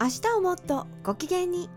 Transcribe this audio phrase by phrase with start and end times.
[0.00, 1.70] 明日をもっとご機嫌に。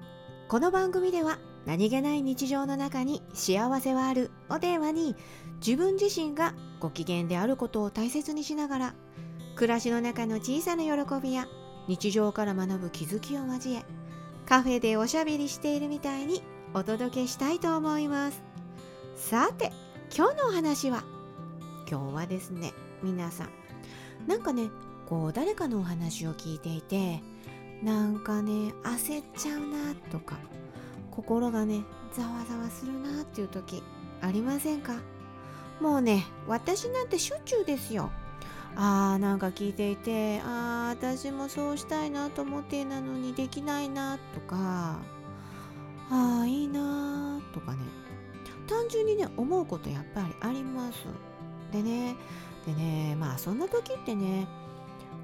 [0.48, 1.38] この番組では
[1.68, 5.16] 何気ない日常の中に幸せはあるをテーマに
[5.66, 8.96] 自分自身がご機嫌であることを大切にしながら
[9.56, 11.48] 暮らしの中の小さな喜びや
[11.88, 13.84] 日常から学ぶ気づきを交え
[14.48, 16.42] カフェでおしゃべりしているみたいに
[16.74, 18.42] お届けしたいと思います。
[19.16, 19.72] さて
[20.16, 21.04] 今日のお話は
[21.90, 23.50] 今日はですね皆さん。
[24.28, 24.70] なんかね
[25.08, 27.22] こう誰かのお話を聞いていて
[27.84, 30.38] なんかね焦っちゃうなとか
[31.12, 31.84] 心がね
[32.14, 33.84] ざわざわするなっていう時
[34.22, 34.94] ありませんか？
[35.80, 38.10] もうね私なんてしょっちゅうですよ。
[38.76, 45.00] あーなんか聞いていてあー私もそうしたいなと思ってなのにできないなとか
[46.10, 47.80] あーいいなとかね。
[48.68, 51.06] 単純にね思うことやっぱりあります。
[51.72, 52.16] でね
[52.66, 54.48] でねまあそんな時ってね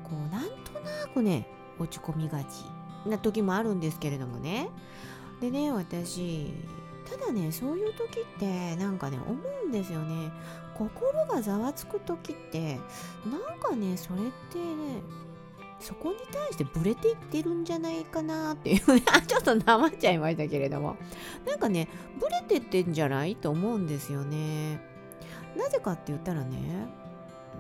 [0.04, 1.48] こうなんとなくね
[1.80, 2.66] 落ち込みがち。
[3.06, 4.70] な時もあるんですけれどもね。
[5.42, 6.54] でね私
[7.10, 10.32] ただねそういう時ってなんかね思うんですよね。
[10.76, 12.80] 心がざわつく時って
[13.30, 15.02] なんかねそれってね
[15.80, 18.80] そこに対してブレていってるんじゃないかなっていう。
[19.28, 20.96] ちょっとなまっちゃいましたけれども。
[21.46, 24.82] なんかねブレてってんじゃないと思うんですよね。
[25.58, 27.03] なぜかって言ったらね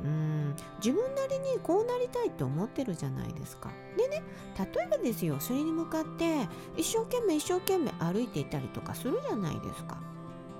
[0.04, 3.72] うん自分なりにこうなりたいって思ってるじゃないですか。
[3.98, 4.22] でね
[4.58, 9.98] 例えばですよそれに向かって一生懸命一生懸命歩いていたりとかするじゃないですか。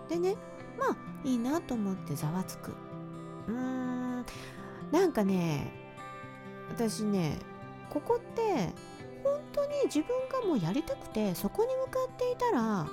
[0.10, 0.36] でね
[0.80, 2.72] まあいいなと思ってざわつく。
[3.48, 4.26] うーん
[4.92, 5.74] なんかね
[6.70, 7.40] 私ね
[7.90, 8.74] ここって
[9.24, 12.88] 本当に自分がもうやりたくてそこに向かっていたら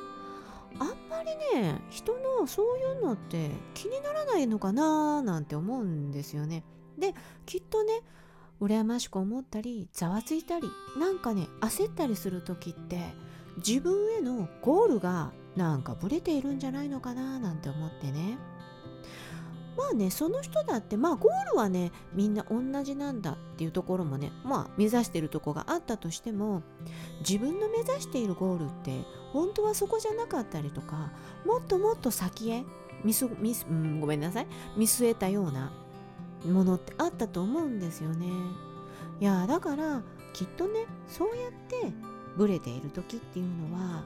[0.78, 6.64] あんまりね人のそういうのって気にならないのかななんて思うんですよね。
[6.98, 7.14] で
[7.46, 8.02] きっとね
[8.60, 12.98] 羨ましく思ったりざわついたりなんかね焦ったりする時って
[13.56, 18.38] 自分へのゴールがなんかブレているんじゃないのかななんて思ってね
[19.80, 26.62] まあねその人だってまあゴールはねみんな同じなんだっていうところもねまあ目指してるとこがあったとしても
[27.26, 31.10] 自分の目指しているゴールって本当はそこじゃなかったりとか
[31.46, 32.64] もっともっと先へ
[33.04, 34.46] 見す見す、うん、ごめんなさい
[34.76, 35.72] 見据えたような
[36.44, 38.26] ものってあったと思うんですよね。
[39.20, 40.02] いやだから
[40.32, 41.92] きっとねそうやって
[42.36, 44.04] ブレている時っていうのは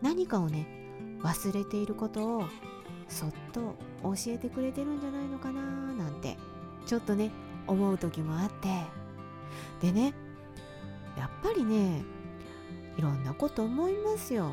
[0.00, 0.66] 何かをね
[1.22, 2.44] 忘れていることを
[3.12, 6.38] そっと教えてくれてるんじゃないのかななんて
[6.86, 7.30] ちょっとね
[7.66, 9.02] 思う時もあって。
[9.80, 10.14] でね
[11.16, 12.02] やっぱりね
[12.96, 14.52] いろんなこと思いますよ。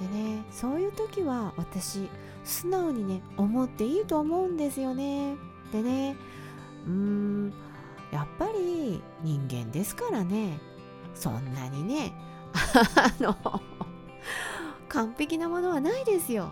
[0.00, 2.08] でねそういう時は私
[2.44, 5.36] 素直にね思っていいと思うんですよね。
[5.72, 6.16] でね
[6.86, 7.52] うーん
[8.12, 10.58] やっぱり人間ですからね
[11.14, 12.12] そんなにね
[12.96, 13.36] あの
[14.88, 16.50] 完璧なものはないですよ。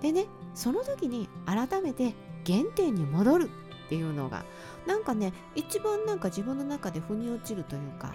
[0.00, 2.14] でねその時に改めて
[2.46, 3.50] 原点に戻る
[3.86, 4.44] っていうのが
[4.86, 8.14] なんかね一番なんか自分の中で腑に落ちるというか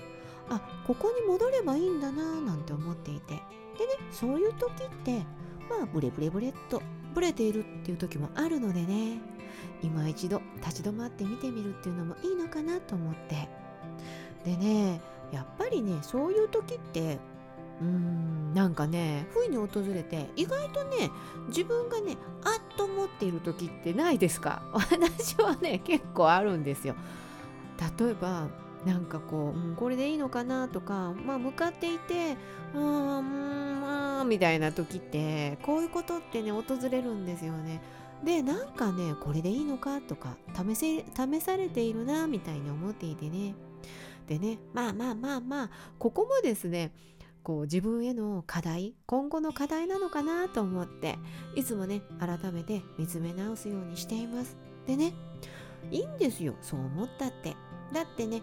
[0.49, 3.35] あここに戻ればいいんだななんて思っていて。
[3.77, 5.19] でねそういう時って
[5.67, 6.81] まあブレブレブレっと
[7.15, 9.19] ブレているっていう時もあるのでね
[9.81, 13.49] 今一度立ち止まって見てみるっていうのもいいのかなと思って。
[14.45, 15.01] でね
[15.31, 17.17] やっぱりねそういう時って
[17.81, 21.09] うーんなんかね不意に訪れて意外とね
[21.47, 24.61] 自分がねあっと思っている時ってないですか？
[24.73, 26.95] 私はね結構あるんですよ。
[27.99, 28.47] 例えば
[28.85, 32.37] なんかこう、うん、これでいいのかなとかまあ向かっていて
[32.75, 37.81] うーんまあみたいな時ってこういうことってね訪れるんですよね。
[38.23, 43.55] でなんかねこれでいいのかとか試せ試されているなみたいに思っていてね。
[44.27, 45.69] でねまあまあまあまあ
[45.99, 46.91] ここもですね
[47.43, 51.19] こう自分への課題今後の課題なのかなと思って
[51.55, 54.57] いつもね改めて見つめ直すようにしています。
[54.87, 55.13] でね
[55.91, 56.55] いいんですよ。
[56.61, 57.55] そう思ったって。
[57.93, 58.41] だってね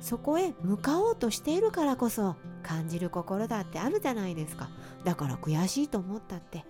[0.00, 2.34] そこへ向かおうとしているからこそ
[2.64, 4.68] 感じる心だってあるじゃないですか。
[5.04, 6.64] だから悔しいと思ったって。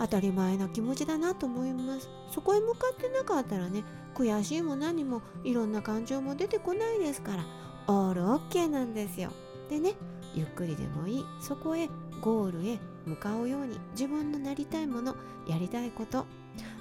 [0.00, 2.08] 当たり前な気持ちだなと思います。
[2.30, 3.84] そこへ向かってなかったらね
[4.14, 7.44] 悔しいも何もいろんな感情も出てこないですから。
[7.88, 9.30] オールオッケーなんですよ。
[9.70, 9.94] でね
[10.38, 11.26] ゆっくりでもいい。
[11.40, 11.88] そこへ
[12.20, 16.26] ゴールへ向かうように自分のなりたいものやりたいこと。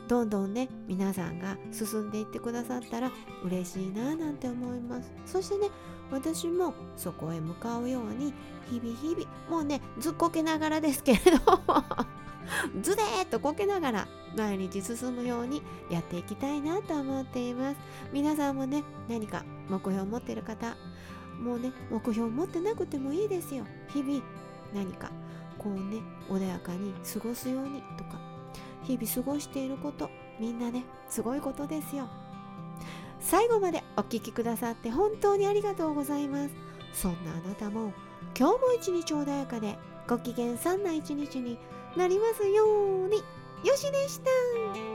[0.07, 3.11] どんどんね皆さんが進んでいってくださったら
[3.43, 5.11] 嬉しいなぁなんて思います。
[5.25, 5.69] そしてね
[6.11, 8.33] 私もそこへ向かうように
[8.69, 11.39] 日々日々もうねずっこけながらですけれど
[12.81, 14.07] ずでーっとこけながら
[14.37, 17.77] 毎日進むようにやっていきたいなと思っています。
[18.13, 20.77] 皆さんもね何か目標を持っている方
[21.39, 23.65] もうね目標持ってなくてもいいですよ。
[23.89, 24.23] 日々
[24.73, 25.11] 何か
[25.57, 28.19] こうね穏やかに過ごすようにとか
[28.83, 32.07] 日々過ごしていることみんなねすごいことですよ。
[33.19, 36.53] 最後までお聴きくださって本当にありがとうございます。
[36.93, 37.93] そんなあなたも
[38.37, 41.57] 今日も一日穏やかでご機嫌さんな一日に
[41.95, 42.65] なりますよ
[43.05, 43.23] うに。
[43.63, 44.86] よしでした。